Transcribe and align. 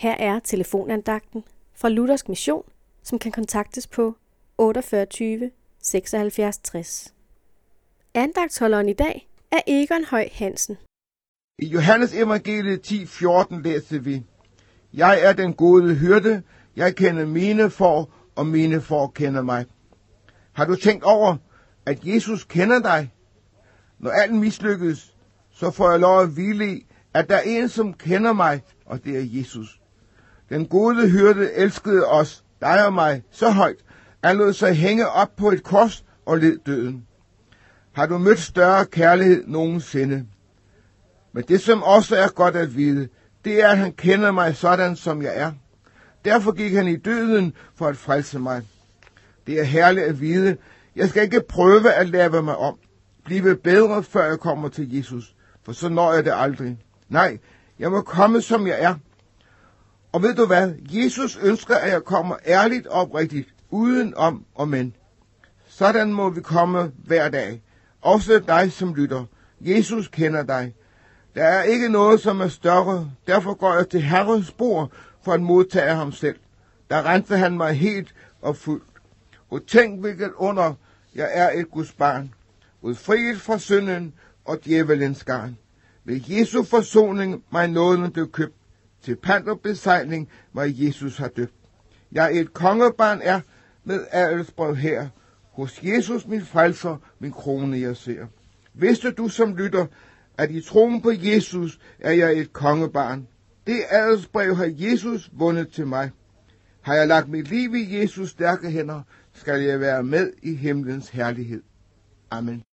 Her 0.00 0.16
er 0.18 0.38
telefonandagten 0.38 1.44
fra 1.74 1.88
Luthersk 1.88 2.28
Mission, 2.28 2.62
som 3.02 3.18
kan 3.18 3.32
kontaktes 3.32 3.86
på 3.86 4.16
48 4.58 5.50
76 5.82 6.58
60. 6.58 7.14
Andagtholderen 8.14 8.88
i 8.88 8.92
dag 8.92 9.28
er 9.52 9.60
Egon 9.66 10.04
Høj 10.04 10.28
Hansen. 10.32 10.76
I 11.58 11.66
Johannes 11.66 12.14
evangeliet 12.14 12.92
10:14 12.92 13.62
læser 13.62 13.98
vi, 13.98 14.22
Jeg 14.94 15.22
er 15.22 15.32
den 15.32 15.54
gode 15.54 15.94
hyrde, 15.94 16.42
jeg 16.76 16.96
kender 16.96 17.26
mine 17.26 17.70
får, 17.70 18.12
og 18.36 18.46
mine 18.46 18.80
får 18.80 19.12
kender 19.14 19.42
mig. 19.42 19.64
Har 20.52 20.64
du 20.64 20.76
tænkt 20.76 21.04
over, 21.04 21.36
at 21.86 22.04
Jesus 22.04 22.44
kender 22.44 22.80
dig? 22.82 23.12
Når 23.98 24.10
alt 24.10 24.34
mislykkes, 24.34 25.16
så 25.50 25.70
får 25.70 25.90
jeg 25.90 26.00
lov 26.00 26.20
at 26.20 26.28
hvile 26.28 26.72
i, 26.72 26.86
at 27.14 27.28
der 27.28 27.36
er 27.36 27.42
en, 27.42 27.68
som 27.68 27.94
kender 27.94 28.32
mig, 28.32 28.62
og 28.86 29.04
det 29.04 29.16
er 29.16 29.38
Jesus. 29.38 29.79
Den 30.50 30.66
gode 30.66 31.08
hyrde 31.08 31.52
elskede 31.52 32.06
os, 32.06 32.44
dig 32.60 32.86
og 32.86 32.92
mig, 32.92 33.22
så 33.30 33.50
højt, 33.50 33.76
at 34.22 34.36
lod 34.36 34.52
sig 34.52 34.74
hænge 34.74 35.08
op 35.08 35.36
på 35.36 35.50
et 35.50 35.62
kors 35.62 36.04
og 36.26 36.38
led 36.38 36.58
døden. 36.66 37.06
Har 37.92 38.06
du 38.06 38.18
mødt 38.18 38.40
større 38.40 38.86
kærlighed 38.86 39.44
nogensinde? 39.46 40.26
Men 41.32 41.44
det, 41.48 41.60
som 41.60 41.82
også 41.82 42.16
er 42.16 42.28
godt 42.28 42.56
at 42.56 42.76
vide, 42.76 43.08
det 43.44 43.62
er, 43.62 43.68
at 43.68 43.78
han 43.78 43.92
kender 43.92 44.30
mig 44.30 44.56
sådan, 44.56 44.96
som 44.96 45.22
jeg 45.22 45.32
er. 45.36 45.52
Derfor 46.24 46.52
gik 46.52 46.72
han 46.72 46.88
i 46.88 46.96
døden 46.96 47.54
for 47.74 47.86
at 47.86 47.96
frelse 47.96 48.38
mig. 48.38 48.62
Det 49.46 49.60
er 49.60 49.64
herligt 49.64 50.06
at 50.06 50.20
vide. 50.20 50.56
Jeg 50.96 51.08
skal 51.08 51.22
ikke 51.22 51.42
prøve 51.48 51.92
at 51.92 52.08
lave 52.08 52.42
mig 52.42 52.56
om. 52.56 52.78
Blive 53.24 53.56
bedre, 53.56 54.02
før 54.02 54.24
jeg 54.24 54.38
kommer 54.38 54.68
til 54.68 54.96
Jesus. 54.96 55.34
For 55.62 55.72
så 55.72 55.88
når 55.88 56.12
jeg 56.12 56.24
det 56.24 56.32
aldrig. 56.36 56.78
Nej, 57.08 57.38
jeg 57.78 57.90
må 57.90 58.00
komme, 58.00 58.42
som 58.42 58.66
jeg 58.66 58.76
er. 58.80 58.94
Og 60.12 60.22
ved 60.22 60.34
du 60.34 60.46
hvad? 60.46 60.72
Jesus 60.90 61.38
ønsker, 61.42 61.76
at 61.76 61.92
jeg 61.92 62.04
kommer 62.04 62.36
ærligt 62.46 62.86
oprigtigt, 62.86 63.48
uden 63.70 64.14
om 64.16 64.44
og 64.54 64.68
men. 64.68 64.94
Sådan 65.68 66.12
må 66.12 66.30
vi 66.30 66.40
komme 66.40 66.92
hver 67.04 67.28
dag. 67.28 67.62
Også 68.00 68.42
dig, 68.46 68.72
som 68.72 68.94
lytter. 68.94 69.24
Jesus 69.60 70.08
kender 70.08 70.42
dig. 70.42 70.74
Der 71.34 71.44
er 71.44 71.62
ikke 71.62 71.88
noget, 71.88 72.20
som 72.20 72.40
er 72.40 72.48
større. 72.48 73.10
Derfor 73.26 73.54
går 73.54 73.74
jeg 73.74 73.88
til 73.88 74.02
Herrens 74.02 74.50
bord 74.50 74.92
for 75.24 75.32
at 75.32 75.42
modtage 75.42 75.94
ham 75.94 76.12
selv. 76.12 76.36
Der 76.90 77.02
renser 77.06 77.36
han 77.36 77.56
mig 77.56 77.74
helt 77.74 78.14
og 78.42 78.56
fuldt. 78.56 78.84
Og 79.50 79.66
tænk, 79.66 80.00
hvilket 80.00 80.32
under 80.36 80.74
jeg 81.14 81.28
er 81.32 81.60
et 81.60 81.70
Guds 81.70 81.92
barn. 81.92 82.34
Udfriet 82.82 83.40
fra 83.40 83.58
synden 83.58 84.14
og 84.44 84.64
djævelens 84.64 85.24
garn. 85.24 85.56
Ved 86.04 86.20
Jesu 86.28 86.62
forsoning 86.62 87.44
mig 87.50 87.68
nåden 87.68 88.12
blev 88.12 88.30
købt. 88.30 88.59
Til 89.02 89.16
panterbesejling, 89.16 90.28
hvor 90.52 90.84
Jesus 90.84 91.18
har 91.18 91.28
døbt. 91.28 91.54
Jeg 92.12 92.36
et 92.36 92.52
kongebarn 92.52 93.20
er 93.22 93.40
med 93.84 94.06
adelsbrev 94.10 94.76
her. 94.76 95.08
Hos 95.52 95.80
Jesus 95.82 96.26
min 96.26 96.44
frelser, 96.44 96.96
min 97.18 97.32
krone 97.32 97.80
jeg 97.80 97.96
ser. 97.96 98.26
Vidste 98.74 99.10
du 99.10 99.28
som 99.28 99.56
lytter, 99.56 99.86
at 100.38 100.50
i 100.50 100.60
troen 100.60 101.02
på 101.02 101.10
Jesus 101.10 101.80
er 101.98 102.12
jeg 102.12 102.38
et 102.38 102.52
kongebarn. 102.52 103.28
Det 103.66 103.80
adelsbrev 103.90 104.56
har 104.56 104.72
Jesus 104.78 105.30
vundet 105.32 105.72
til 105.72 105.86
mig. 105.86 106.10
Har 106.80 106.94
jeg 106.94 107.08
lagt 107.08 107.28
mit 107.28 107.48
liv 107.48 107.74
i 107.74 108.00
Jesus 108.00 108.30
stærke 108.30 108.70
hænder, 108.70 109.02
skal 109.32 109.62
jeg 109.62 109.80
være 109.80 110.02
med 110.02 110.32
i 110.42 110.54
himlens 110.54 111.08
herlighed. 111.08 111.62
Amen. 112.30 112.64